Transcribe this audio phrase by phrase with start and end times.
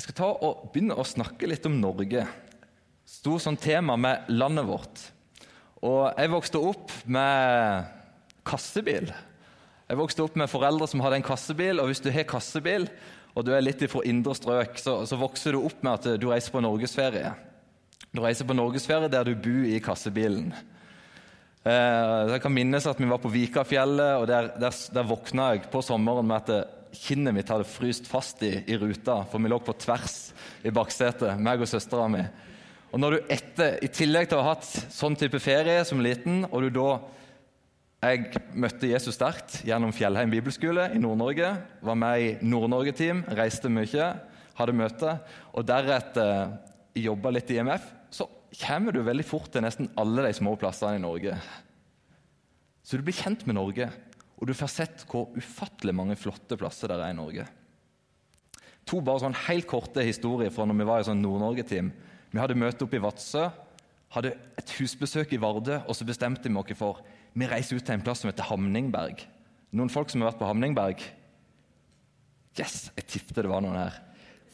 [0.00, 2.22] Jeg skal ta og begynne å snakke litt om Norge.
[3.04, 5.02] Stort sånn tema med landet vårt.
[5.84, 7.90] Og jeg vokste opp med
[8.48, 9.10] kassebil.
[9.90, 12.88] Jeg vokste opp med foreldre som hadde en kassebil, og hvis du har kassebil,
[13.36, 16.30] og du er litt fra indre strøk, så, så vokser du opp med at du
[16.32, 17.36] reiser på norgesferie.
[18.08, 20.48] Du reiser på norgesferie der du bor i kassebilen.
[21.60, 25.68] Eh, jeg kan minnes at vi var på Vikafjellet, og der, der, der våkna jeg
[25.68, 29.58] på sommeren med at kinnet mitt hadde fryst fast i, i, ruta, for vi lå
[29.62, 30.32] på tvers
[30.66, 32.24] i baksetet, meg og søstera mi.
[32.90, 36.44] Og når du etter, I tillegg til å ha hatt sånn type ferie som liten,
[36.50, 36.90] og du da
[38.00, 41.50] Jeg møtte Jesus sterkt gjennom Fjellheim bibelskole i Nord-Norge.
[41.84, 44.06] Var med i Nord-Norge-team, reiste mye,
[44.56, 45.18] hadde møte.
[45.52, 46.54] Og deretter
[46.96, 47.84] jobba litt i IMF.
[48.08, 48.24] Så
[48.62, 51.36] kommer du veldig fort til nesten alle de små plassene i Norge.
[52.80, 53.90] Så du blir kjent med Norge.
[54.40, 57.44] Og du får sett hvor ufattelig mange flotte plasser det er i Norge.
[58.88, 61.90] To bare sånn helt korte historier fra når vi var i sånn Nord-Norge-team.
[62.32, 63.44] Vi hadde møte oppe i Vadsø,
[64.16, 67.02] hadde et husbesøk i Vardø, og så bestemte vi oss for
[67.38, 69.20] vi reiser ut til en plass som heter Hamningberg.
[69.76, 71.04] Noen folk som har vært på Hamningberg?
[72.58, 74.00] Yes, jeg tippet det var noen her.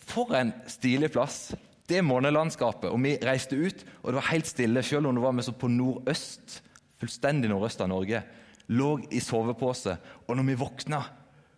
[0.06, 1.54] For en stilig plass!
[1.86, 2.90] Det månelandskapet.
[2.90, 5.54] Og vi reiste ut, og det var helt stille, selv om det var vi så
[5.54, 6.58] på nordøst,
[7.00, 8.24] fullstendig nordøst av Norge
[8.68, 9.96] lå i sovepose.
[10.26, 11.02] Og når vi våkna,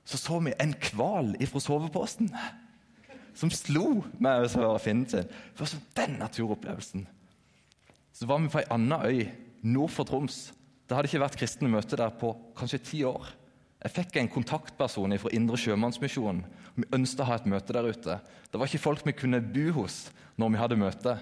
[0.08, 2.32] så så vi en hval ifra soveposen
[3.38, 4.48] som slo med
[4.82, 5.26] finnen sin.
[5.28, 7.04] Det var sånn den naturopplevelsen.
[8.12, 9.28] Så var vi på ei anna øy
[9.62, 10.48] nord for Troms.
[10.88, 13.28] Det hadde ikke vært kristne møter der på kanskje ti år.
[13.84, 16.42] Jeg fikk en kontaktperson fra Indre Sjømannsmisjon.
[16.74, 18.16] Vi ønsket å ha et møte der ute.
[18.50, 20.08] Det var ikke folk vi kunne bo hos
[20.40, 21.14] når vi hadde møte.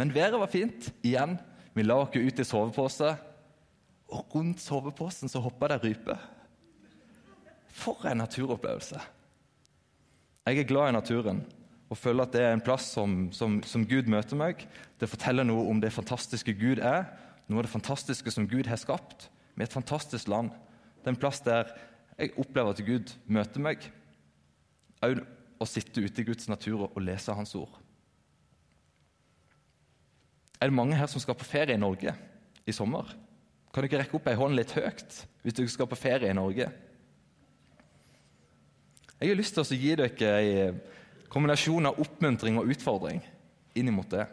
[0.00, 0.88] Men været var fint.
[1.04, 1.36] Igjen.
[1.76, 3.12] Vi la oss ut i sovepose
[4.08, 6.16] og rundt soveposen så hoppa det rype.
[7.68, 9.00] For en naturopplevelse!
[10.48, 11.42] Jeg er glad i naturen
[11.88, 14.64] og føler at det er en plass som, som, som, Gud møter meg.
[15.00, 17.06] Det forteller noe om det fantastiske Gud er,
[17.48, 19.28] noe av det fantastiske som Gud har skapt.
[19.56, 20.52] Med et fantastisk land.
[21.00, 21.72] Det er en plass der
[22.18, 23.88] jeg opplever at Gud møter meg.
[25.04, 27.72] Å sitte ute i Guds natur og lese Hans ord.
[30.58, 32.12] Er det mange her som skal på ferie i Norge
[32.66, 33.14] i sommer?
[33.72, 36.36] Kan du ikke rekke opp ei hånd litt høyt hvis du skal på ferie i
[36.36, 36.68] Norge?
[39.18, 40.80] Jeg har lyst til å gi dere en
[41.28, 43.20] kombinasjon av oppmuntring og utfordring
[43.78, 44.24] inn mot det.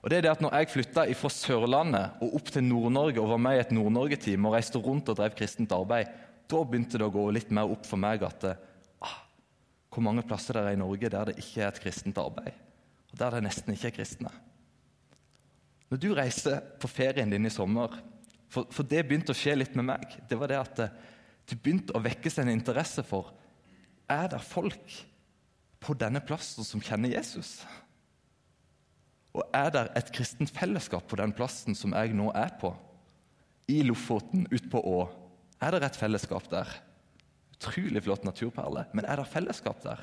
[0.00, 3.34] Og det er det at når jeg flytta fra Sørlandet og opp til Nord-Norge og
[3.34, 6.08] var med i et Nord-Norge-team og reiste rundt og drev kristent arbeid,
[6.50, 9.18] da begynte det å gå litt mer opp for meg at ah,
[9.92, 12.56] hvor mange plasser det er i Norge der det ikke er et kristent arbeid,
[13.12, 14.32] og der det nesten ikke er kristne.
[15.90, 17.98] Når du reiser på ferien din i sommer
[18.50, 20.16] for, for, det begynte å skje litt med meg.
[20.28, 20.88] Det var det at det,
[21.50, 23.32] det begynte å vekkes en interesse for
[24.10, 24.96] Er det folk
[25.80, 27.60] på denne plassen som kjenner Jesus?
[29.30, 32.72] Og er det et kristent fellesskap på den plassen som jeg nå er på?
[33.70, 35.04] I Lofoten, på Å.
[35.62, 36.72] Er det et fellesskap der?
[37.54, 40.02] Utrolig flott naturperle, men er det fellesskap der?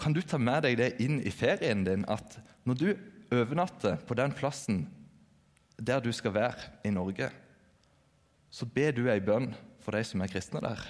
[0.00, 2.88] Kan du ta med deg det inn i ferien din, at når du
[3.32, 4.86] overnatter på den plassen
[5.86, 7.30] der du skal være i Norge,
[8.50, 10.82] så ber du ei bønn for de som er kristne der.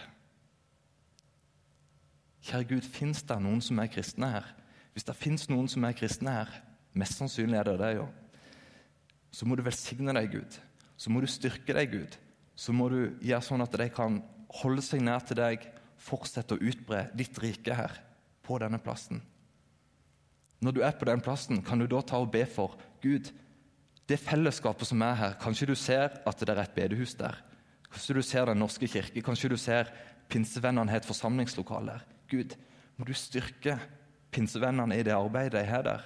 [2.42, 4.48] Kjære Gud, fins det noen som er kristne her?
[4.92, 6.50] Hvis det fins noen som er kristne her,
[6.98, 8.08] mest sannsynlig er det det, jo.
[9.32, 10.58] Så må du velsigne deg, Gud.
[10.98, 12.16] Så må du styrke deg, Gud.
[12.59, 14.19] Så må du gjøre sånn at de kan
[14.60, 15.64] holde seg nær til deg,
[16.03, 17.94] fortsette å utbre ditt rike her,
[18.42, 19.22] på denne plassen.
[20.62, 23.30] Når du er på den plassen, kan du da ta og be for Gud,
[24.09, 25.35] det fellesskapet som er her.
[25.41, 27.39] Kanskje du ser at det er et bedehus der.
[27.93, 29.23] Kanskje du ser Den norske kirke.
[29.23, 29.93] Kanskje du ser
[30.29, 32.07] pinsevennene har et forsamlingslokale der.
[32.31, 32.57] Gud,
[32.97, 33.79] må du styrke
[34.33, 36.05] pinsevennene i det arbeidet de har der.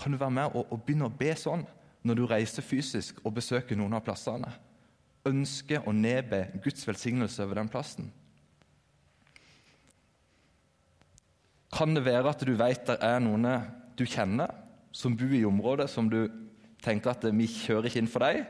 [0.00, 1.66] Kan du være med og, og begynne å be sånn
[2.04, 4.50] når du reiser fysisk og besøker noen av plassene?
[5.28, 8.10] Ønske å nedbe Guds velsignelse over den plassen.
[11.74, 13.48] Kan det være at du vet det er noen
[13.98, 14.63] du kjenner,
[14.94, 16.20] som bor i området som du
[16.84, 18.44] tenker at vi kjører ikke inn for deg,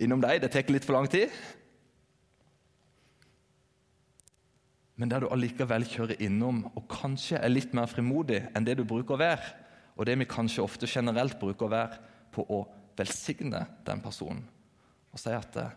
[0.00, 1.32] innom deg, det tar litt for lang tid.
[4.96, 8.86] Men der du allikevel kjører innom og kanskje er litt mer frimodig enn det du
[8.88, 9.52] bruker å være,
[9.98, 12.00] og det vi kanskje ofte generelt bruker å være,
[12.32, 12.62] på å
[12.96, 14.46] velsigne den personen
[15.12, 15.72] og si at eh,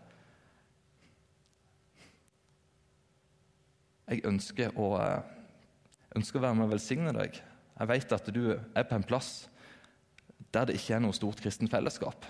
[4.06, 5.22] Jeg ønsker å, eh,
[6.14, 7.40] ønsker å være med og velsigne deg.
[7.74, 9.48] Jeg vet at du er på en plass
[10.56, 12.26] der det ikke er noe stort kristent fellesskap.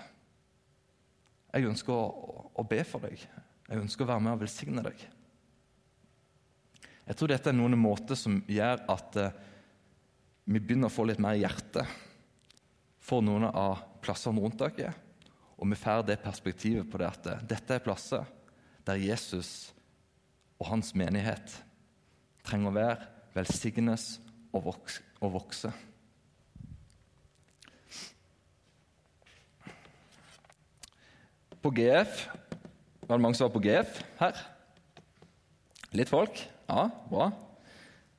[1.53, 3.21] Jeg ønsker å, å, be for deg.
[3.67, 5.05] Jeg ønsker å være med og velsigne deg.
[7.07, 9.37] Jeg tror dette er noen måter som gjør at eh,
[10.47, 11.85] vi begynner å få litt mer hjerte
[13.03, 14.91] for noen av plassene rundt dere.
[15.57, 18.27] Og vi får det perspektivet på det at eh, dette er plasser
[18.87, 19.71] der Jesus
[20.59, 21.57] og hans menighet
[22.47, 24.17] trenger å være, velsignes
[24.55, 25.03] og vokse.
[25.17, 25.71] Og vokse.
[31.61, 32.27] På GF
[33.07, 34.39] Var det mange som var på GF her?
[35.95, 36.41] Litt folk?
[36.67, 37.31] Ja, bra.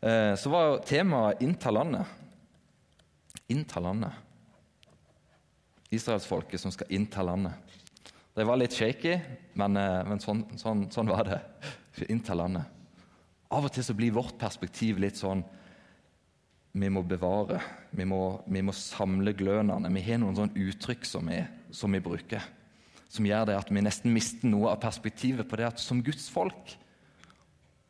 [0.00, 2.06] Eh, så var jo temaet 'innta landet'.
[3.48, 4.12] Innta landet.
[5.90, 7.52] Israelsfolket som skal innta landet.
[8.34, 9.20] Det var litt shaky,
[9.54, 11.40] men, eh, men sånn, sånn, sånn, var det.
[12.12, 12.64] Innta landet.
[13.50, 15.44] Av og til så blir vårt perspektiv litt sånn
[16.78, 17.58] Vi må bevare,
[17.90, 19.88] vi må, vi må samle glønene.
[19.90, 21.40] Vi har noen sånne uttrykk som vi,
[21.74, 22.44] som vi bruker,
[23.08, 26.28] som gjør det at vi nesten mister noe av perspektivet på det at som Guds
[26.32, 26.76] folk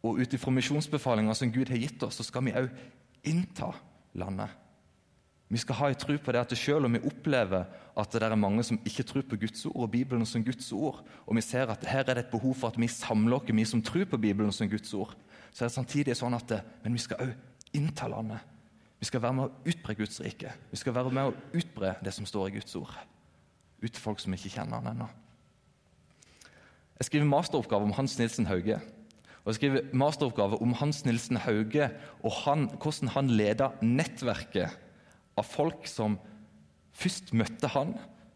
[0.07, 2.71] og ut ifra misjonsbefalinga som Gud har gitt oss, så skal vi òg
[3.27, 3.73] innta
[4.19, 4.53] landet.
[5.49, 7.65] Vi skal ha en tro på det at selv om vi opplever
[7.99, 11.01] at det er mange som ikke tror på Guds ord og Bibelen som Guds ord,
[11.27, 13.65] og vi ser at her er det et behov for at vi samler oss, vi
[13.65, 15.17] som tror på Bibelen som Guds ord,
[15.51, 16.53] så er det samtidig sånn at
[16.85, 18.45] men vi skal òg innta landet.
[19.01, 20.53] Vi skal være med å utbre Guds rike.
[20.71, 22.93] Vi skal være med å utbre det som står i Guds ord,
[23.83, 25.09] ut til folk som ikke kjenner han ennå.
[26.99, 28.81] Jeg skriver masteroppgave om Hans Nilsen Hauge
[29.49, 31.87] og jeg skriver masteroppgave om Hans Nilsen Hauge
[32.21, 34.75] og han, hvordan han leda nettverket
[35.41, 36.19] av folk som
[36.93, 37.95] først møtte han,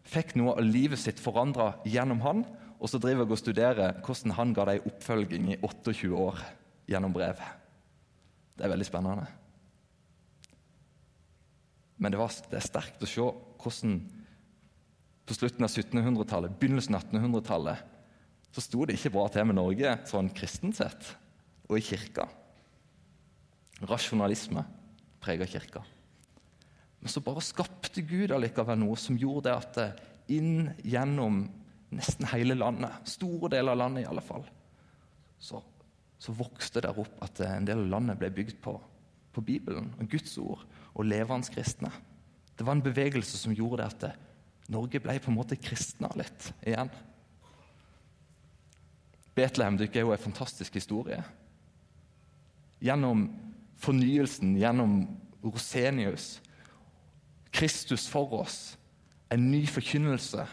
[0.09, 2.41] fikk noe av livet sitt forandra gjennom han,
[2.81, 6.41] og så driver jeg og studerer hvordan han ga dem oppfølging i 28 år
[6.89, 7.45] gjennom brev.
[8.57, 9.29] Det er veldig spennende.
[12.01, 13.29] Men det, var, det er sterkt å se
[13.61, 14.01] hvordan
[15.27, 17.89] på slutten av 1700-tallet, begynnelsen av 1800-tallet,
[18.53, 21.13] så sto det ikke bra til med Norge sånn kristent sett,
[21.71, 22.27] og i kirka.
[23.89, 24.65] Rasjonalisme
[25.23, 25.83] preger kirka.
[27.03, 31.47] Men så bare skapte Gud allikevel noe som gjorde det at det inn gjennom
[31.93, 34.45] nesten hele landet, store deler av landet i alle fall,
[35.43, 35.61] så,
[36.23, 38.77] så vokste det opp at en del av landet ble bygd på,
[39.35, 41.91] på Bibelen og Guds ord og levende kristne.
[42.57, 44.13] Det var en bevegelse som gjorde det at det,
[44.73, 46.91] Norge ble på en måte kristna litt igjen.
[49.37, 51.23] Betlehem er jo en fantastisk historie.
[52.83, 53.29] Gjennom
[53.81, 55.05] fornyelsen, gjennom
[55.43, 56.41] Rosenius,
[57.53, 58.77] Kristus for oss,
[59.33, 60.45] en ny forkynnelse.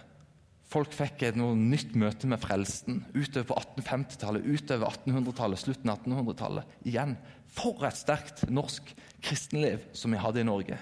[0.70, 6.76] Folk fikk et nytt møte med frelsen utover på 1850-tallet, utover 1800-tallet, slutten av 1800-tallet.
[6.86, 7.16] Igjen,
[7.50, 8.92] for et sterkt norsk
[9.26, 10.78] kristenliv som vi hadde i Norge.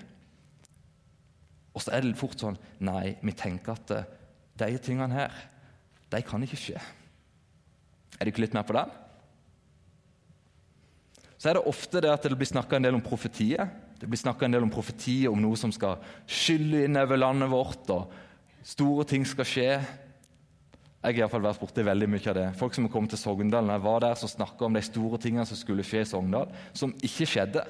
[1.77, 4.07] Og så er det fort sånn Nei, vi tenker at eh,
[4.57, 5.33] de tingene her,
[6.09, 6.79] de kan ikke skje.
[8.17, 8.89] Er du ikke litt mer på den?
[11.37, 13.69] Så er det ofte det at det blir snakka en del om profetier.
[14.01, 17.51] Det blir snakka en del om profetier om noe som skal skylle inn over landet
[17.51, 19.69] vårt, og store ting skal skje.
[19.77, 22.47] Jeg har i hvert fall vært borti veldig mye av det.
[22.57, 25.21] Folk som har kommet til Sogndal, når jeg var der, som snakka om de store
[25.21, 27.63] tingene som skulle skje i Sogndal, som ikke skjedde.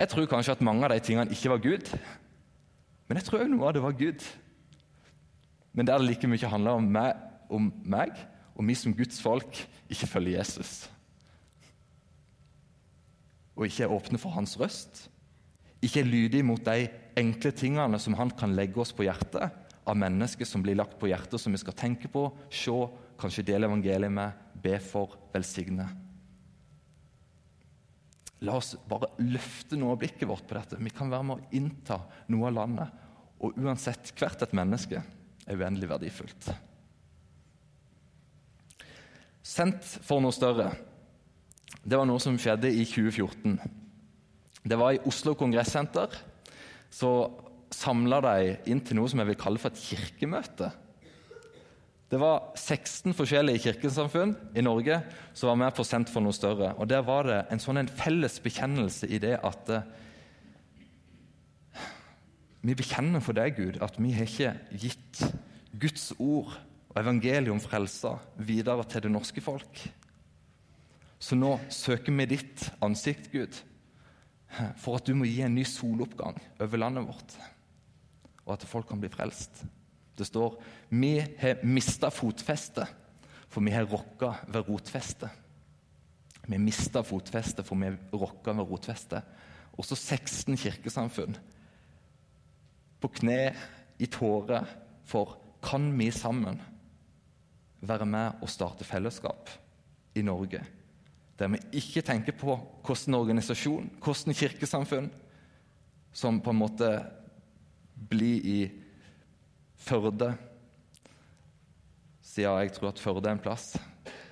[0.00, 1.92] Jeg tror kanskje at mange av de tingene ikke var Gud,
[3.12, 4.22] men jeg tror òg noe av det var Gud.
[5.76, 7.18] Men der det like mye handler om meg,
[7.52, 8.16] om meg
[8.56, 9.58] og vi som Guds folk
[9.92, 10.86] ikke følger Jesus.
[13.52, 15.10] Og ikke er åpne for hans røst.
[15.84, 16.88] Ikke er lydige mot de
[17.20, 19.52] enkle tingene som han kan legge oss på hjertet,
[19.84, 22.72] av mennesker som blir lagt på hjertet, som vi skal tenke på, se,
[23.20, 25.90] kanskje dele evangeliet med, be for, velsigne.
[28.46, 30.80] La oss bare løfte noe av blikket vårt på dette.
[30.80, 32.00] Vi kan være med å innta
[32.32, 33.01] noe av landet.
[33.42, 36.50] Og uansett, hvert et menneske er uendelig verdifullt.
[39.42, 40.70] Sendt for noe større.
[41.82, 43.56] Det var noe som skjedde i 2014.
[44.62, 46.14] Det var i Oslo Kongressenter.
[46.92, 47.10] Så
[47.74, 50.70] samla de inn til noe som jeg vil kalle for et kirkemøte.
[52.12, 54.98] Det var 16 forskjellige kirkesamfunn i Norge
[55.32, 56.74] som var med på Sendt for noe større.
[56.76, 59.86] Og Der var det en sånn en felles bekjennelse i det at eh,
[62.62, 65.22] vi bekjenner for deg, Gud, at vi har ikke gitt
[65.82, 66.52] Guds ord
[66.92, 69.82] og evangeliet om frelsa videre til det norske folk.
[71.22, 73.58] Så nå søker vi ditt ansikt, Gud,
[74.78, 77.36] for at du må gi en ny soloppgang over landet vårt,
[78.44, 79.64] og at folk kan bli frelst.
[80.18, 80.58] Det står
[80.92, 82.90] vi har mista fotfestet,
[83.50, 85.30] for vi har rokka ved rotfestet.
[86.46, 89.26] Vi har mista fotfestet, for vi har rokka ved rotfestet.
[89.78, 91.38] Også 16 kirkesamfunn
[93.02, 93.52] på kne,
[94.02, 94.66] i tårer,
[95.06, 96.56] for kan vi sammen
[97.82, 99.50] være med og starte fellesskap
[100.18, 100.62] i Norge.
[101.38, 102.56] Der vi ikke tenker på
[102.86, 105.10] hvordan organisasjon, hvordan kirkesamfunn,
[106.12, 106.90] som på en måte
[108.10, 108.60] blir i
[109.82, 110.28] Førde.
[112.22, 113.72] Siden jeg tror at Førde er en plass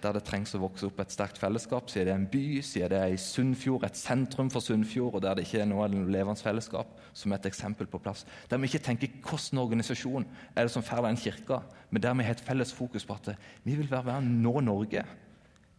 [0.02, 1.90] der det trengs å vokse opp et sterkt fellesskap.
[1.90, 5.24] Siden det er en by, siden det er i Sunnfjord, et sentrum for Sunnfjord, og
[5.24, 8.24] der det ikke er noe levende fellesskap, som et eksempel på plass.
[8.50, 12.28] Der vi ikke tenker hvordan organisasjon er det som får den kirka, men der vi
[12.28, 13.32] har et felles fokus på at
[13.64, 15.04] vi vil være med å nå Norge.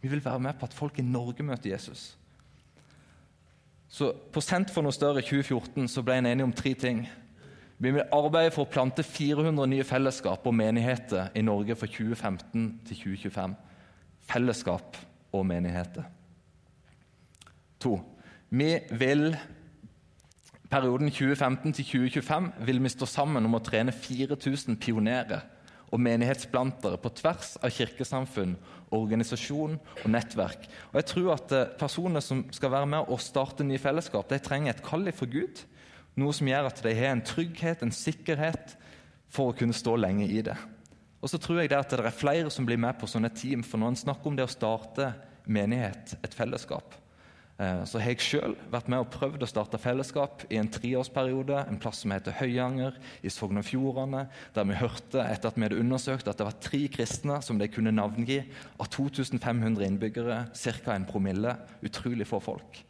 [0.02, 2.12] Vi vil være med på at folk i Norge møter Jesus.
[3.92, 7.04] Så På Sent for noe større 2014 så ble en enig om tre ting.
[7.82, 12.66] Vi vil arbeide for å plante 400 nye fellesskap og menigheter i Norge fra 2015
[12.86, 13.56] til 2025.
[14.28, 14.98] Fellesskap
[15.32, 16.06] og menigheter.
[17.82, 17.96] To.
[18.52, 19.32] Vi vil
[20.70, 25.42] perioden 2015 til 2025 vil vi stå sammen om å trene 4000 pionerer
[25.92, 28.54] og menighetsplantere på tvers av kirkesamfunn,
[28.96, 30.64] organisasjon og nettverk.
[30.92, 34.40] Og jeg tror at eh, Personer som skal være med og starte nye fellesskap, de
[34.40, 35.60] trenger et kall for Gud.
[36.16, 38.76] Noe som gjør at de har en trygghet, en sikkerhet,
[39.32, 40.56] for å kunne stå lenge i det.
[41.22, 43.62] Og så tror jeg det at det er flere som blir med på sånne team.
[43.62, 45.12] For når en snakker om det å starte
[45.46, 46.98] menighet, et fellesskap,
[47.62, 51.60] Eh, så har jeg sjøl vært med og prøvd å starte fellesskap i en treårsperiode.
[51.68, 54.24] En plass som heter Høyanger i Sogn og Fjordane.
[54.56, 57.68] Der vi hørte etter at vi hadde undersøkt at det var tre kristne som de
[57.70, 58.40] kunne navngi.
[58.80, 60.96] Av 2500 innbyggere, ca.
[60.96, 61.54] en promille.
[61.84, 62.82] Utrolig få folk.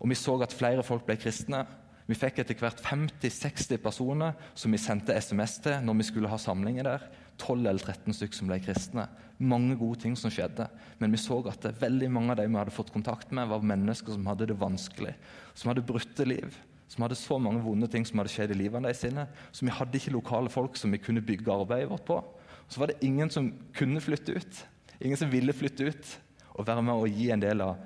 [0.00, 1.64] Og vi så at flere folk ble kristne.
[2.08, 6.38] Vi fikk etter hvert 50-60 personer som vi sendte SMS til når vi skulle ha
[6.40, 7.04] samlinger der.
[7.40, 9.06] 12 eller 13 stykker som ble kristne.
[9.40, 10.66] Mange gode ting som skjedde.
[11.00, 14.16] Men vi så at veldig mange av de vi hadde fått kontakt med, var mennesker
[14.16, 15.14] som hadde det vanskelig.
[15.54, 16.58] Som hadde brutte liv.
[16.90, 19.00] Som hadde så mange vonde ting som hadde skjedd i livet deres.
[19.00, 22.24] sine, Så vi hadde ikke lokale folk som vi kunne bygge arbeidet vårt på.
[22.68, 24.66] Så var det ingen som kunne flytte ut.
[25.00, 26.18] Ingen som ville flytte ut
[26.54, 27.78] og være med og gi en del av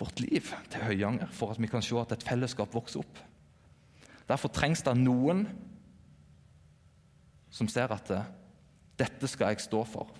[0.00, 3.20] vårt liv til Høyanger, for at vi kan se at et fellesskap vokser opp.
[4.26, 5.44] Derfor trengs det noen
[7.52, 8.10] som ser at
[8.98, 10.10] dette skal jeg stå for.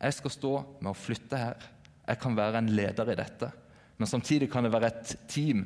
[0.00, 1.66] Jeg skal stå med å flytte her.
[2.06, 3.50] Jeg kan være en leder i dette.
[3.96, 5.64] Men samtidig kan det være et team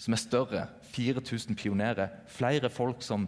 [0.00, 0.66] som er større.
[0.94, 2.20] 4000 pionerer.
[2.30, 3.26] Flere folk som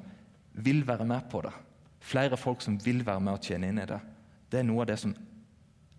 [0.52, 1.52] vil være med på det.
[2.00, 3.98] Flere folk som vil være med og tjene inn i det.
[4.52, 5.14] Det er noe av det som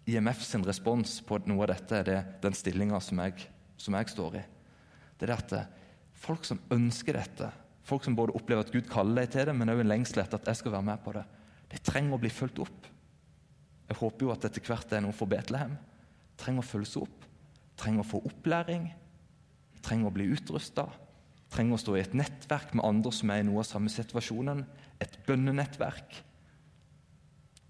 [0.07, 3.19] IMF sin respons på noe av dette er det, den stillinga som,
[3.75, 4.43] som, jeg står i.
[5.19, 5.55] Det er at
[6.15, 7.49] folk som ønsker dette,
[7.87, 10.41] folk som både opplever at Gud kaller deg til det, men òg en lengsel etter
[10.41, 11.23] at jeg skal være med på det,
[11.71, 12.87] de trenger å bli fulgt opp.
[13.87, 15.75] Jeg håper jo at etter hvert er noe for Betlehem.
[16.39, 17.27] Trenger å følges opp,
[17.79, 18.89] trenger å få opplæring,
[19.83, 20.87] trenger å bli utrusta.
[21.53, 24.65] Trenger å stå i et nettverk med andre som er i noe av samme situasjonen.
[24.99, 26.17] Et bønnenettverk.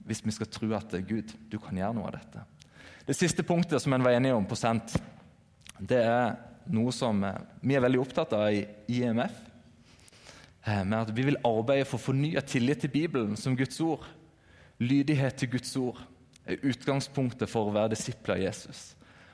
[0.08, 2.42] Hvis vi skal tro at Gud, du kan gjøre noe av dette.
[3.08, 4.96] Det siste punktet som en var enige om på Sent,
[5.78, 6.34] det er
[6.74, 8.66] noe som eh, vi er veldig opptatt av i
[8.98, 9.36] IMF.
[10.68, 14.04] Eh, med at vi vil arbeide for fornya tillit til Bibelen som Guds ord.
[14.80, 16.02] Lydighet til Guds ord
[16.46, 18.82] er utgangspunktet for å være disipler av Jesus,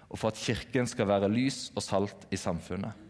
[0.09, 3.01] og for at Kirken skal være lys og salt i samfunnet.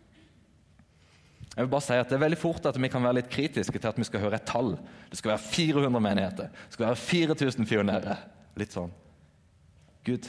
[1.53, 3.79] Jeg vil bare si at Det er veldig fort at vi kan være litt kritiske
[3.79, 4.71] til at vi skal høre et tall.
[5.11, 8.23] Det skal være 400 menigheter, det skal være 4000 pionerer.
[8.57, 8.91] Litt sånn.
[10.05, 10.25] Gud,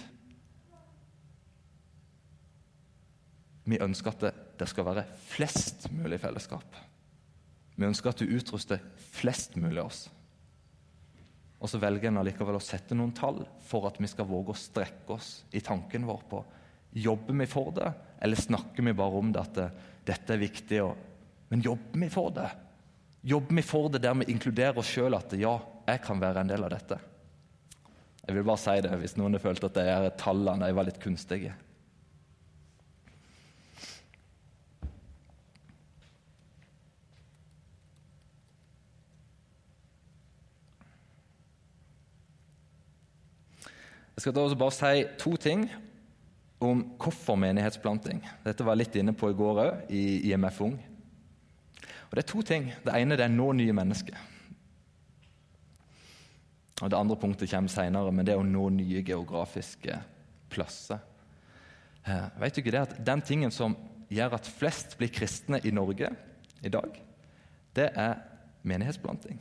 [3.65, 6.77] vi ønsker at det, det skal være flest mulig fellesskap.
[7.75, 8.83] Vi ønsker at du utruster
[9.15, 10.05] flest mulig av oss.
[11.65, 14.59] Og så velger en allikevel å sette noen tall for at vi skal våge å
[14.59, 16.45] strekke oss i tanken vår på
[16.95, 17.89] Jobber vi for det,
[18.23, 19.65] eller snakker vi bare om det at det,
[20.07, 20.79] dette er viktig?
[20.85, 20.93] Og,
[21.51, 22.47] men jobber vi for det?
[23.27, 25.57] Jobber vi for det der vi inkluderer oss sjøl at ja,
[25.89, 27.01] jeg kan være en del av dette?
[28.21, 31.57] Jeg vil bare si det hvis noen har følt at de tallene var litt kunstige.
[44.15, 45.65] Jeg skal da også bare si to ting
[46.63, 48.21] om hvorfor menighetsplanting.
[48.45, 50.77] Dette var jeg litt inne på i går òg, i IMF Ung.
[52.11, 52.71] Og Det er to ting.
[52.85, 54.15] Det ene det er nå nye mennesker.
[56.83, 59.99] Og Det andre punktet kommer senere, men det er å nå nye geografiske
[60.51, 61.03] plasser.
[62.07, 63.77] Eh, vet du ikke det at Den tingen som
[64.11, 66.11] gjør at flest blir kristne i Norge
[66.63, 67.03] i dag,
[67.75, 68.15] det er
[68.63, 69.41] menighetsplanting.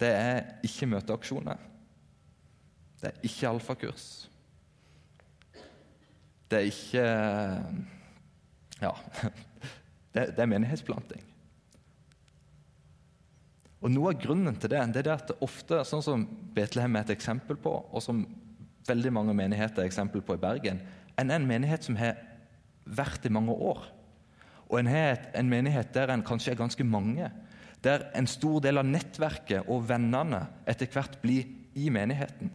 [0.00, 1.60] Det er ikke møteaksjoner.
[3.00, 4.06] Det er ikke alfakurs.
[6.50, 7.06] Det er ikke
[8.82, 8.92] Ja.
[10.16, 11.20] Det, det er menighetsplanting.
[13.84, 16.22] Og Noe av grunnen til det det er at det ofte, sånn som
[16.56, 18.22] Betlehem er et eksempel på, og som
[18.88, 20.80] veldig mange menigheter er eksempel på i Bergen,
[21.20, 22.16] enn en menighet som har
[22.86, 23.84] vært i mange år.
[24.70, 27.28] Og en har en menighet der en kanskje er ganske mange.
[27.84, 32.50] Der en stor del av nettverket og vennene etter hvert blir i menigheten.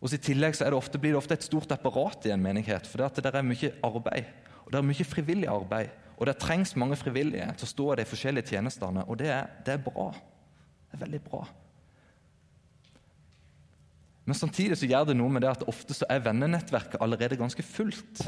[0.00, 2.86] Og I tillegg så det ofte, blir det ofte et stort apparat i en menighet,
[2.88, 4.30] for det, det er mye arbeid.
[4.64, 5.90] Og det er mye frivillig arbeid.
[6.16, 9.50] Og det trengs mange frivillige til å stå i de forskjellige tjenestene, og det er,
[9.64, 10.08] det er bra.
[10.88, 11.42] Det er veldig bra.
[14.28, 17.64] Men samtidig så gjør det noe med det at ofte så er vennenettverket allerede ganske
[17.66, 18.24] fullt.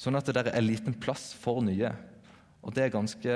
[0.00, 1.90] Sånn at det er liten plass for nye.
[2.64, 3.34] Og det er ganske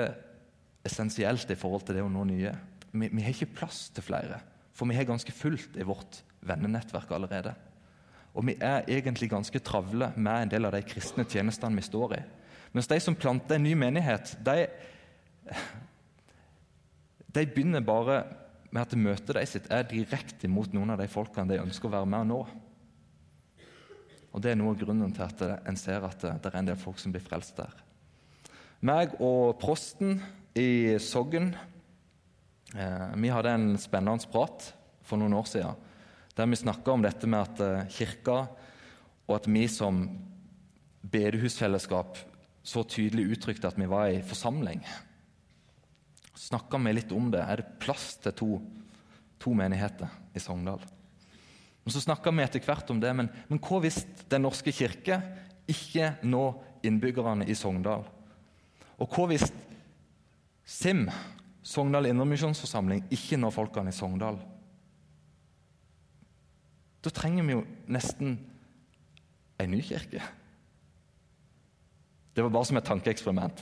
[0.85, 2.53] essensielt i forhold til det å nå nye.
[2.91, 4.39] Vi, vi har ikke plass til flere,
[4.75, 7.55] for vi har ganske fullt i vårt vennenettverk allerede.
[8.35, 12.17] Og vi er egentlig ganske travle med en del av de kristne tjenestene vi står
[12.17, 12.23] i.
[12.75, 14.65] Mens de som planter en ny menighet, de,
[17.31, 18.25] de begynner bare
[18.75, 21.95] med at møtet deres sitt er direkte mot noen av de folkene de ønsker å
[21.95, 22.39] være med og nå.
[24.35, 26.79] Og Det er noe av grunnen til at en ser at det er en del
[26.79, 27.71] folk som blir frelst der.
[28.83, 30.19] Meg og prosten
[30.55, 31.49] i Sogn
[32.75, 34.69] eh, vi hadde en spennende prat
[35.05, 35.81] for noen år siden
[36.35, 38.37] der vi snakka om dette med at eh, kirka
[39.25, 40.05] og at vi som
[41.05, 42.17] bedehusfellesskap
[42.65, 44.81] så tydelig uttrykte at vi var i forsamling.
[46.35, 47.43] Snakka vi litt om det.
[47.45, 48.49] Er det plass til to,
[49.41, 50.81] to menigheter i Sogndal?
[51.85, 53.13] Men Så snakka vi etter hvert om det.
[53.13, 55.21] Men, men hva hvis Den norske kirke
[55.69, 58.05] ikke når innbyggerne i Sogndal?
[58.97, 59.45] Og hva hvis
[60.65, 61.05] SIM,
[61.65, 64.39] Sogndal Indremisjonsforsamling, ikke når folkene i Sogndal?
[67.05, 68.39] Da trenger vi jo nesten
[69.61, 70.21] en ny kirke.
[72.35, 73.61] Det var bare som et tankeeksperiment.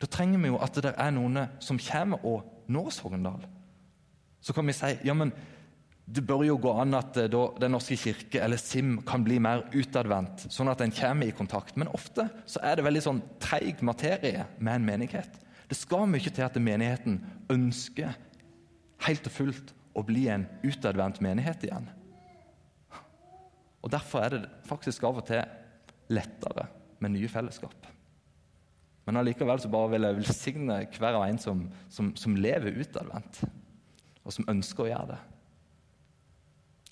[0.00, 3.48] Da trenger vi jo at det er noen som kommer og når Sogndal.
[4.40, 5.32] Så kan vi si ja, men
[6.10, 9.38] det bør jo gå an at eh, da, Den norske kirke eller SIM kan bli
[9.42, 11.76] mer utadvendt, sånn at en kommer i kontakt.
[11.78, 15.38] Men ofte så er det veldig sånn treig materie med en menighet.
[15.70, 17.20] Det skal mye til at menigheten
[17.52, 18.16] ønsker
[19.06, 21.86] helt og fullt å bli en utadvendt menighet igjen.
[23.80, 25.40] Og Derfor er det faktisk av og til
[26.10, 26.66] lettere
[27.00, 27.86] med nye fellesskap.
[29.06, 33.40] Men allikevel så bare vil jeg velsigne hver og en som, som, som lever utadvendt,
[34.22, 35.20] og som ønsker å gjøre det.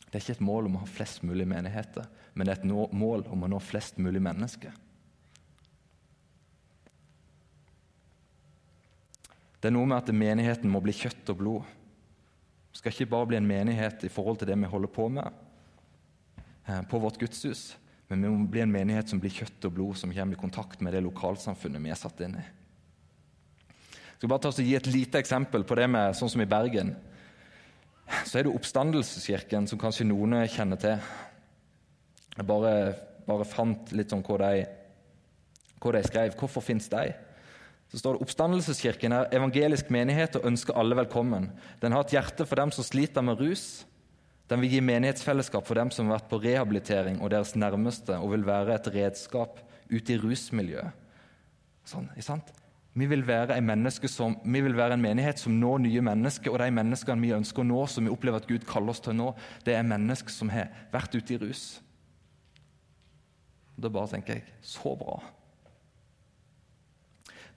[0.09, 2.95] Det er ikke et mål om å ha flest mulig menigheter, men det er et
[2.97, 4.73] mål om å nå flest mulig mennesker.
[9.59, 11.75] Det er noe med at menigheten må bli kjøtt og blod.
[12.71, 15.27] Det skal ikke bare bli en menighet i forhold til det vi holder på med
[16.69, 17.73] eh, på vårt gudshus,
[18.09, 20.85] men vi må bli en menighet som blir kjøtt og blod, som kommer i kontakt
[20.85, 22.47] med det lokalsamfunnet vi er satt inn i.
[24.19, 26.51] Jeg skal bare ta og Gi et lite eksempel på det med sånn som i
[26.51, 26.95] Bergen.
[28.27, 31.03] Så er det Oppstandelseskirken, som kanskje noen kjenner til.
[32.35, 32.73] Jeg bare,
[33.27, 34.65] bare fant litt om hva de,
[35.83, 36.35] hva de skrev.
[36.39, 37.13] Hvorfor fins de?
[37.89, 41.49] Så står det Oppstandelseskirken er evangelisk menighet og ønsker alle velkommen.
[41.81, 43.87] Den har et hjerte for dem som sliter med rus,
[44.49, 48.33] den vil gi menighetsfellesskap for dem som har vært på rehabilitering og deres nærmeste, og
[48.33, 51.05] vil være et redskap ute i rusmiljøet.
[51.89, 52.09] Sånn,
[52.99, 53.23] vi vil,
[54.09, 57.65] som, vi vil, være en menighet som når nye mennesker, og de menneskene vi ønsker
[57.65, 59.31] å nå, som vi opplever at Gud kaller oss til nå,
[59.69, 61.67] det er mennesker som har vært ute i rus.
[63.79, 65.21] Da bare tenker jeg så bra.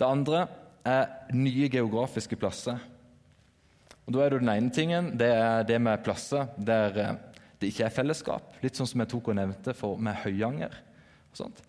[0.02, 0.46] Det andre
[0.82, 2.80] er nye geografiske plasser.
[4.08, 7.18] Og Da er det den ene tingen, det er det med plasser der eh,
[7.62, 8.56] det ikke er fellesskap.
[8.64, 10.74] Litt sånn som jeg tok og nevnte for, med Høyanger.
[11.30, 11.62] og sånt.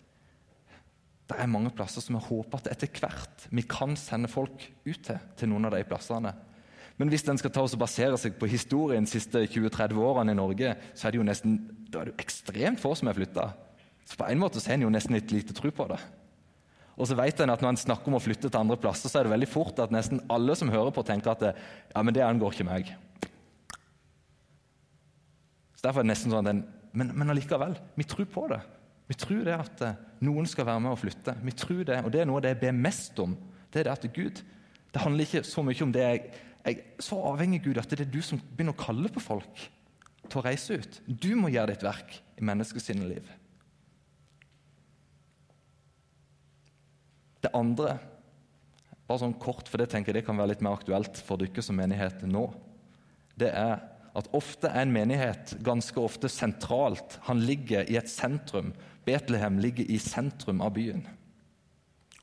[1.29, 5.03] Det er mange plasser som jeg håper at etter hvert vi kan sende folk ut
[5.05, 5.19] til.
[5.37, 6.33] til noen av de plassene.
[6.97, 10.37] Men hvis den skal ta og basere seg på historien de siste 20-30 årene i
[10.41, 11.55] Norge, så er det jo nesten,
[11.89, 13.47] da er det jo ekstremt få som er flytta.
[14.05, 16.01] Så på en måte så har en jo nesten litt lite tro på det.
[16.93, 19.19] Og så vet en at Når en snakker om å flytte til andre plasser, så
[19.19, 21.55] er det veldig fort at nesten alle som hører på, tenker at det,
[21.89, 22.93] ja, men det angår ikke meg.
[25.73, 28.59] Så derfor er det nesten sånn at en, Men, men allikevel, vi tror på det.
[29.09, 31.33] Vi tror det at eh, noen skal være med og flytte.
[31.41, 33.33] Vi tror det, Og det er noe av det jeg ber mest om.
[33.73, 34.43] Det er det at Gud
[34.93, 36.33] Det handler ikke så mye om det jeg,
[36.67, 39.63] jeg så avhengig Gud at det er du som begynner å kalle på folk
[40.29, 40.99] til å reise ut.
[41.07, 43.25] Du må gjøre ditt verk i menneskets liv.
[47.43, 47.97] Det andre,
[49.07, 51.65] bare sånn kort, for det tenker jeg det kan være litt mer aktuelt for dere
[51.65, 52.47] som menighet nå,
[53.39, 53.81] det er
[54.13, 57.17] at ofte er en menighet ganske ofte sentralt.
[57.25, 58.69] Han ligger i et sentrum.
[59.07, 61.01] Betlehem ligger i sentrum av byen.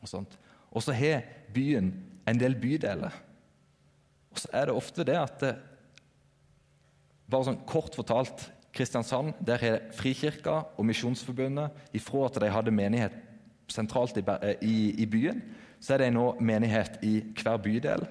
[0.00, 1.90] Og så har byen
[2.30, 3.16] en del bydeler.
[4.30, 5.56] Og så er det ofte det at det,
[7.30, 13.14] Bare sånn kort fortalt Kristiansand der har Frikirka og Misjonsforbundet ifra at de hadde menighet
[13.72, 14.24] sentralt i,
[14.66, 15.42] i, i byen,
[15.80, 18.04] så er det nå menighet i hver bydel.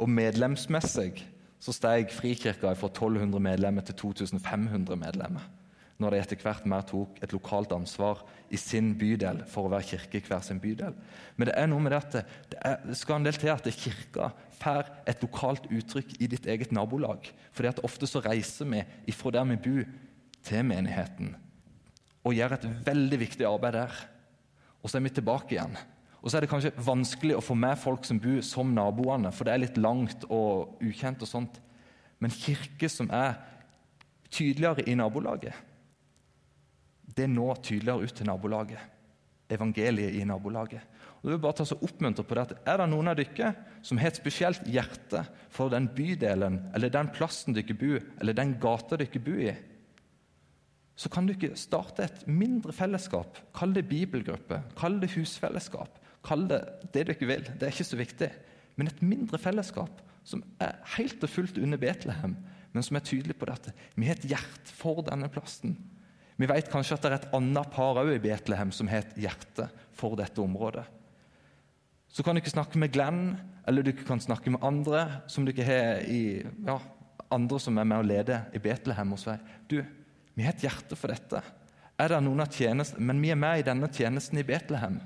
[0.00, 1.24] Og medlemsmessig
[1.62, 5.44] så steg Frikirka fra 1200 medlemmer til 2500 medlemmer.
[6.00, 9.86] Når de etter hvert mer tok et lokalt ansvar i sin bydel for å være
[9.92, 10.96] kirke i hver sin bydel.
[11.36, 12.24] Men det er noe med dette.
[12.50, 16.74] det, er, skal en del til at kirka får et lokalt uttrykk i ditt eget
[16.74, 17.30] nabolag.
[17.54, 19.86] Fordi at ofte så reiser vi ifra der vi bor,
[20.42, 21.36] til menigheten
[22.22, 24.00] og gjør et veldig viktig arbeid der.
[24.82, 25.76] Og så er vi tilbake igjen.
[26.22, 29.46] Og så er det kanskje vanskelig å få med folk som bor som naboene, for
[29.46, 31.22] det er litt langt og ukjent.
[31.22, 31.60] og sånt.
[32.22, 33.34] Men kirke som er
[34.30, 35.54] tydeligere i nabolaget,
[37.02, 38.90] det når tydeligere ut til nabolaget.
[39.52, 40.80] Evangeliet i nabolaget.
[41.20, 43.52] Og det vil bare ta så oppmuntre på det at Er det noen av dere
[43.84, 48.56] som har et spesielt hjerte for den bydelen eller den plassen dere bor, eller den
[48.58, 49.52] gata dere bor i,
[50.96, 53.38] så kan du ikke starte et mindre fellesskap.
[53.56, 55.98] Kall det bibelgruppe, kall det husfellesskap.
[56.22, 56.60] Kall det
[56.94, 58.28] det du ikke vil, det er ikke så viktig.
[58.76, 62.36] Men et mindre fellesskap som er helt og fullt under Betlehem,
[62.72, 63.72] men som er tydelig på dette.
[63.96, 65.74] Vi har et hjerte for denne plassen.
[66.40, 69.16] Vi vet kanskje at det er et annet par òg i Betlehem som har et
[69.24, 70.84] hjerte for dette området.
[72.12, 73.36] Så kan du ikke snakke med Glenn,
[73.68, 76.78] eller du kan snakke med andre som dere har i, ja,
[77.32, 79.14] andre som er med å lede i Betlehem.
[79.16, 79.38] hos deg.
[79.68, 79.78] du,
[80.34, 81.42] vi har et hjerte for dette.
[82.00, 85.00] Er det noen av tjenesten, Men vi er med i denne tjenesten i Betlehem.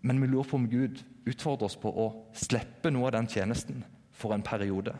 [0.00, 3.84] Men vi lurer på om Gud utfordrer oss på å slippe noe av den tjenesten
[4.12, 4.94] for en periode.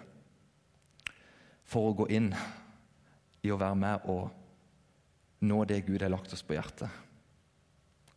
[1.64, 2.35] For å gå inn
[3.43, 4.29] i å være med og
[5.40, 6.90] nå det Gud har lagt oss på hjertet.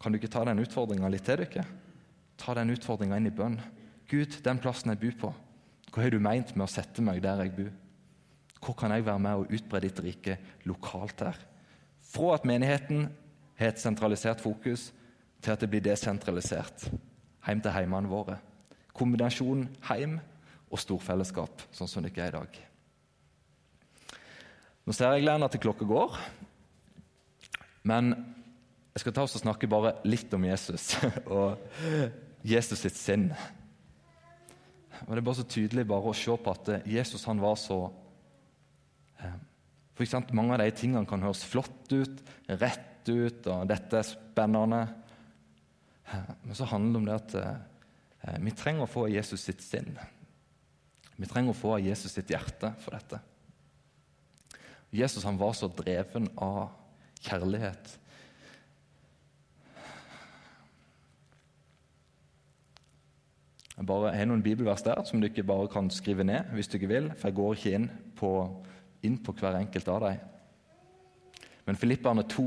[0.02, 1.64] Kan du ikke ta den utfordringa litt til dere?
[2.36, 3.62] Ta den utfordringa inn i bønn.
[4.10, 5.32] Gud, den plassen jeg bor på,
[5.94, 7.72] hva har du meint med å sette meg der jeg bor?
[8.64, 10.38] Hvor kan jeg være med og utbre ditt rike
[10.70, 11.40] lokalt her?
[12.14, 13.10] Fra at menigheten
[13.60, 14.92] har et sentralisert fokus,
[15.44, 16.86] til at det blir desentralisert
[17.44, 18.38] hjem til heimene våre.
[18.96, 20.20] Kombinasjon heim
[20.72, 22.60] og storfellesskap, sånn som det ikke er i dag.
[24.84, 26.16] Nå ser jeg Lena, at klokka går,
[27.88, 28.14] men
[28.94, 30.94] jeg skal ta oss og snakke bare litt om Jesus
[31.38, 31.60] og
[32.48, 33.28] Jesus sitt sinn.
[35.04, 37.80] Og Det er bare så tydelig bare å se på at Jesus han var så
[39.94, 44.08] for eksempel, Mange av de tingene kan høres flott ut, rett ut, og dette er
[44.08, 44.82] spennende.
[46.44, 49.94] Men så handler det om det at eh, vi trenger å få Jesus sitt sinn.
[51.16, 53.22] Vi trenger å få Jesus sitt hjerte for dette.
[54.94, 56.72] Jesus han var så dreven av
[57.24, 58.00] kjærlighet.
[63.74, 66.78] Jeg bare har noen bibelvers der som du ikke bare kan skrive ned hvis du
[66.78, 67.88] ikke vil, for jeg går ikke inn
[68.20, 68.30] på,
[69.04, 70.22] inn på hver enkelt av dem.
[71.68, 72.46] Men Filipperne 2,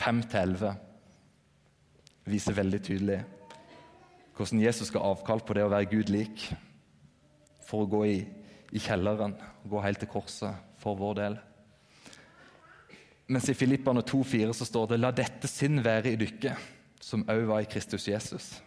[0.00, 0.72] 5-11
[2.30, 3.20] viser veldig tydelig
[4.40, 6.46] hvordan Jesus skal avkall på det å være Gud lik
[7.66, 8.18] for å gå i,
[8.72, 9.34] i kjelleren,
[9.68, 11.36] gå helt til korset for vår del.
[13.30, 16.56] Mens i Filipperne 2,4 så står det 'La dette sinn være i dykket,
[17.00, 18.62] som òg var i Kristus Jesus'.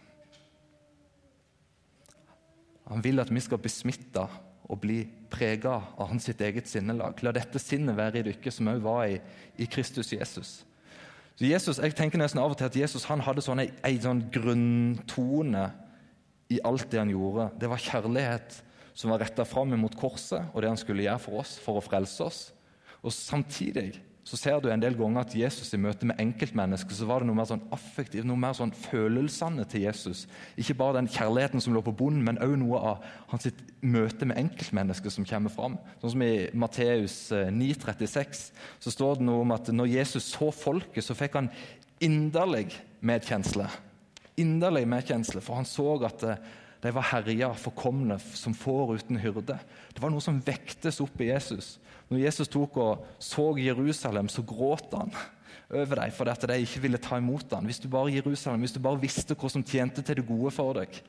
[2.88, 4.28] Han vil at vi skal bli smitta
[4.70, 7.20] og bli prega av hans sitt eget sinnelag.
[7.24, 9.18] La dette sinnet være i dere som òg var i,
[9.60, 10.62] i Kristus Jesus.
[11.34, 14.22] Så Jesus, jeg tenker nesten av og til at Jesus han hadde sånn en sånn
[14.32, 15.66] grunntone
[16.54, 17.48] i alt det han gjorde.
[17.58, 18.60] Det var kjærlighet
[18.94, 21.84] som var retta fram mot korset og det han skulle gjøre for oss for å
[21.84, 22.42] frelse oss.
[23.02, 27.04] Og Samtidig så ser du en del ganger at Jesus i møte med enkeltmennesker så
[27.08, 30.22] var det noe mer sånn affektivt, noe mer sånn følelsene til Jesus.
[30.60, 33.50] Ikke bare den kjærligheten som lå på bunnen, men òg noe av hans
[33.84, 35.76] møte med enkeltmennesker som kommer fram.
[36.00, 40.48] Sånn som I Matteus 9,36 eh, så står det noe om at når Jesus så
[40.56, 41.52] folket, så fikk han
[42.04, 42.70] inderlig
[43.04, 43.68] medkjensle.
[44.40, 46.40] Inderlig medkjensle, for han så at eh,
[46.84, 49.56] de var herja, forkomne, som får uten hyrde.
[49.94, 51.78] Det var noe som vektes opp i Jesus.
[52.10, 55.14] Når Jesus tok og så Jerusalem, så gråt han
[55.72, 57.64] over dem fordi at de ikke ville ta imot ham.
[57.64, 60.76] Hvis du bare Jerusalem, hvis du bare visste hva som tjente til det gode for
[60.76, 61.00] deg.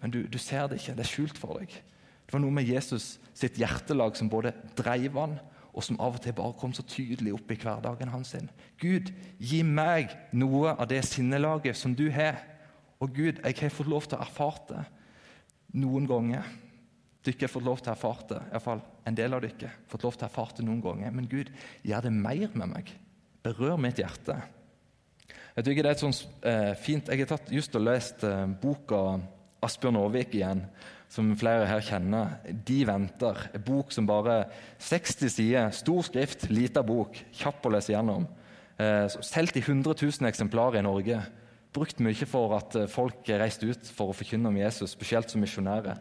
[0.00, 0.96] Men du, du ser det ikke.
[0.96, 1.76] Det er skjult for deg.
[2.26, 5.36] Det var noe med Jesus sitt hjertelag som både dreiv han,
[5.76, 8.32] og som av og til bare kom så tydelig opp i hverdagen hans.
[8.80, 12.40] Gud, gi meg noe av det sinnelaget som du har.
[13.00, 14.84] Og Gud, jeg har fått lov til å erfare det
[15.76, 16.46] noen ganger.
[17.26, 19.72] Dere har fått lov til å erfare det, iallfall en del av dere.
[19.90, 21.10] fått lov til å erfare det noen ganger.
[21.10, 21.50] Men Gud,
[21.82, 22.92] gjør det mer med meg.
[23.42, 24.38] Berør mitt hjerte.
[25.56, 28.44] Jeg tykker det er et sånt eh, fint, jeg har tatt, just og lest eh,
[28.60, 29.18] boka
[29.64, 30.66] Asbjørn Aavik igjen.
[31.08, 33.48] som flere her kjenner, De venter.
[33.54, 38.26] En bok som bare 60 sider, stor skrift, lita bok, kjapp å lese gjennom.
[38.78, 41.20] Eh, Solgt i 100 000 eksemplarer i Norge.
[41.76, 45.42] Brukt mye for at eh, folk reiste ut for å forkynne om Jesus, spesielt som
[45.44, 46.00] misjonærer.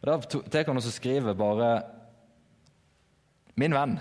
[0.00, 1.82] Og Da tar han og skriver bare
[3.56, 3.98] 'Min venn'.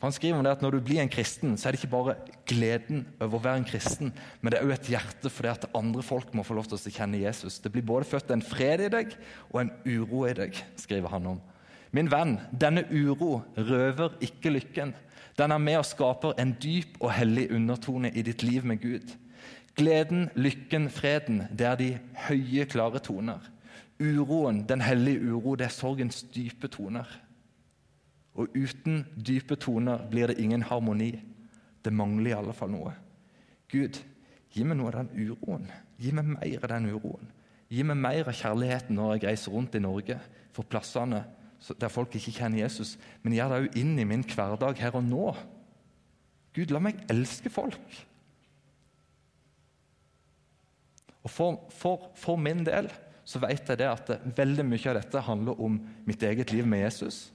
[0.00, 1.92] For Han skriver om det at når du blir en kristen, så er det ikke
[1.92, 2.14] bare
[2.48, 5.66] gleden over å være en kristen, men det er òg et hjerte for det at
[5.76, 7.58] andre folk må få lov til å kjenne Jesus.
[7.60, 9.12] Det blir både født en fred i deg
[9.52, 11.42] og en uro i deg, skriver han om.
[11.92, 14.94] Min venn, denne uro røver ikke lykken.
[15.36, 19.12] Den er med og skaper en dyp og hellig undertone i ditt liv med Gud.
[19.78, 21.90] Gleden, lykken, freden, det er de
[22.28, 23.44] høye, klare toner.
[24.00, 27.08] Uroen, den hellige uro, det er sorgens dype toner.
[28.34, 31.12] Og uten dype toner blir det ingen harmoni.
[31.84, 32.92] Det mangler i alle fall noe.
[33.70, 34.00] Gud,
[34.50, 35.68] gi meg noe av den uroen.
[36.00, 37.30] Gi meg mer av den uroen.
[37.70, 40.16] Gi meg mer av kjærligheten når jeg reiser rundt i Norge,
[40.56, 41.22] for plassene
[41.78, 42.96] der folk ikke kjenner Jesus.
[43.22, 45.34] Men gjør det òg inn i min hverdag her og nå.
[46.56, 48.00] Gud, la meg elske folk.
[51.24, 52.88] Og For, for, for min del
[53.28, 55.76] så vet jeg det at veldig mye av dette handler om
[56.08, 57.28] mitt eget liv med Jesus.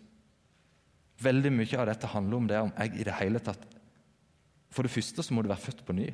[1.23, 3.61] Veldig mye av dette handler om det om jeg i det hele tatt
[4.73, 6.09] For det første så må du være født på ny.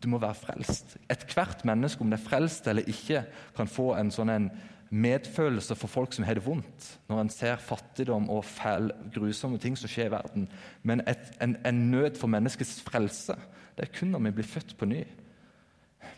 [0.00, 0.96] Du må være frelst.
[1.12, 4.48] Ethvert menneske, om det er frelst eller ikke, kan få en sånn en
[4.94, 9.76] medfølelse for folk som har det vondt, når en ser fattigdom og fæl, grusomme ting
[9.78, 10.48] som skjer i verden.
[10.86, 13.36] Men et, en, en, nød for menneskets frelse
[13.74, 15.02] det er kun når vi blir født på ny.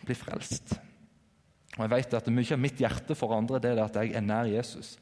[0.06, 0.76] Blir frelst.
[1.76, 4.24] Og jeg vet at Mye av mitt hjerte for andre det er at jeg er
[4.24, 4.96] nær Jesus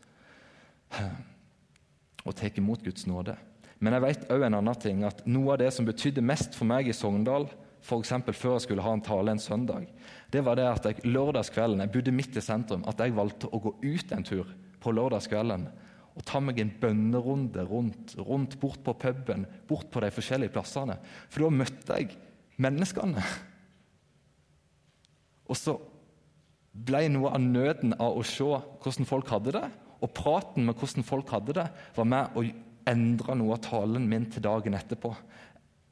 [2.25, 3.35] og tar imot Guds nåde.
[3.83, 6.69] Men jeg vet også en annen ting, at noe av det som betydde mest for
[6.69, 7.49] meg i Sogndal,
[7.85, 8.15] f.eks.
[8.33, 9.91] før jeg skulle ha en tale en søndag,
[10.33, 13.61] det var det at jeg lørdagskvelden, jeg bodde midt i sentrum, at jeg valgte å
[13.61, 15.67] gå ut en tur på lørdagskvelden
[16.15, 20.95] og ta meg en bønnerunde rundt, rundt, bort på puben, bort på de forskjellige plassene.
[21.27, 22.15] For da møtte jeg
[22.63, 23.25] menneskene.
[25.55, 25.79] Og så
[26.75, 29.67] ble noe av nøden av å se hvordan folk hadde det,
[30.03, 32.43] og praten med hvordan folk hadde det, var med å
[32.91, 35.13] endre noe av talen min til dagen etterpå.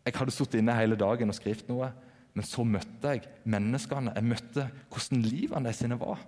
[0.03, 1.93] Jeg hadde sittet inne hele dagen og skrevet noe,
[2.35, 4.15] men så møtte jeg menneskene.
[4.17, 6.21] Jeg møtte hvordan livene sine var.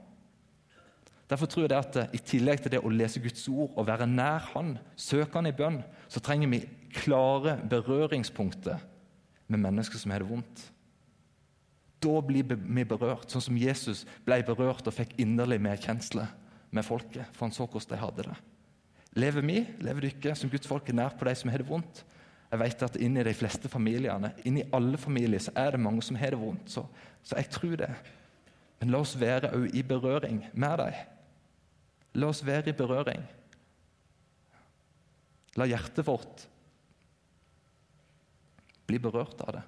[1.28, 4.06] Derfor tror jeg det at I tillegg til det å lese Guds ord og være
[4.06, 5.80] nær Han, søke Han i bønn,
[6.12, 6.60] så trenger vi
[6.94, 8.84] klare berøringspunkter
[9.48, 10.68] med mennesker som har det vondt.
[12.04, 16.26] Da blir vi berørt, sånn som Jesus ble berørt og fikk inderlig medkjensle
[16.74, 18.36] med folket, for han så hvordan de hadde det.
[19.22, 22.02] Lever vi, lever dere som Guds folk er nær på de som har det vondt?
[22.50, 26.18] Jeg vet at Inni de fleste familiene, inni alle familier, så er det mange som
[26.18, 26.70] har det vondt.
[26.70, 26.84] Så,
[27.24, 27.90] så jeg tror det.
[28.80, 30.98] Men la oss være òg i berøring med dem.
[32.20, 33.22] La oss være i berøring.
[35.58, 36.48] La hjertet vårt
[38.84, 39.62] bli berørt av det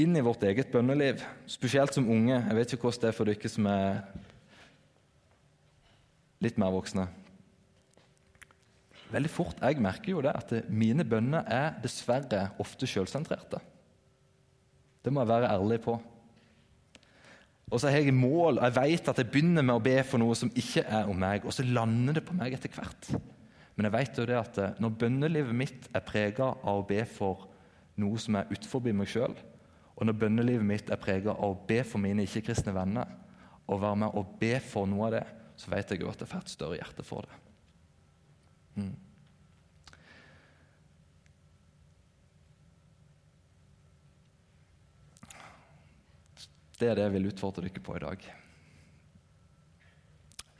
[0.00, 2.36] inn i vårt eget bønneliv, spesielt som unge.
[2.36, 4.02] Jeg vet ikke hvordan det er for dere som er
[6.44, 7.06] litt mer voksne.
[9.06, 13.62] Veldig fort jeg merker jo det at mine bønner er dessverre ofte selvsentrerte.
[15.04, 15.94] Det må jeg være ærlig på.
[17.70, 20.22] Og så har jeg mål, og jeg vet at jeg begynner med å be for
[20.22, 23.08] noe som ikke er om meg, og så lander det på meg etter hvert.
[23.74, 27.48] Men jeg vet jo det at når bønnelivet mitt er prega av å be for
[27.98, 29.34] noe som er utenfor meg sjøl,
[29.96, 33.08] og når bønnelivet mitt er prega av å be for mine ikke-kristne venner,
[33.66, 35.24] og være med og be for noe av det,
[35.56, 37.38] så vet jeg jo at jeg får et større hjerte for det.
[38.76, 38.94] Mm.
[46.76, 48.30] Det er det jeg vil utfordre dere på i dag.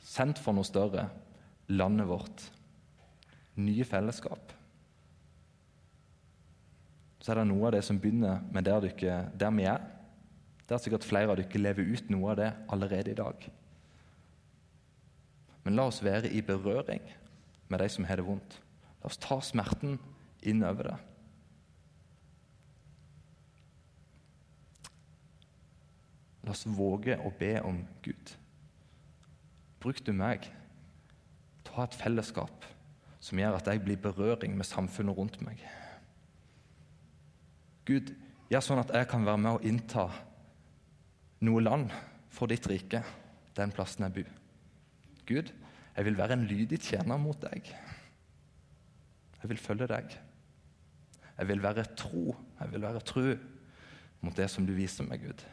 [0.01, 1.11] Sendt for noe større,
[1.69, 2.47] landet vårt,
[3.61, 4.56] nye fellesskap
[7.27, 9.81] så er det noe av det som begynner med der, dere, der vi er.
[10.63, 13.47] Det er sikkert flere av dere lever ut noe av det allerede i dag.
[15.65, 17.01] Men la oss være i berøring
[17.67, 18.55] med de som har det vondt.
[19.01, 19.97] La oss ta smerten
[20.47, 20.93] inn over det.
[26.47, 28.31] La oss våge å be om Gud.
[29.83, 32.71] Bruk du meg til å ha et fellesskap
[33.19, 35.59] som gjør at jeg blir berøring med samfunnet rundt meg.
[37.87, 38.11] Gud,
[38.51, 40.07] gjør sånn at jeg kan være med å innta
[41.47, 41.93] noe land
[42.33, 43.01] for ditt rike,
[43.57, 44.31] den plassen jeg bor.
[45.27, 45.51] Gud,
[45.95, 47.71] jeg vil være en lydig tjener mot deg.
[49.37, 50.17] Jeg vil følge deg.
[51.37, 52.33] Jeg vil være tro.
[52.59, 53.27] Jeg vil være tru
[54.25, 55.43] mot det som du viser meg, Gud.